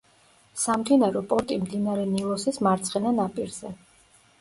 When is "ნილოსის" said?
2.17-2.61